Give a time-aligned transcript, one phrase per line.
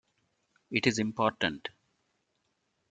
[0.71, 1.69] It is important.